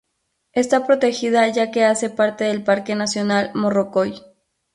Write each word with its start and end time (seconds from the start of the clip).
Está 0.53 0.87
protegida 0.87 1.47
ya 1.47 1.69
que 1.69 1.83
hace 1.85 2.09
parte 2.09 2.45
del 2.45 2.63
Parque 2.63 2.95
nacional 2.95 3.51
Morrocoy. 3.53 4.19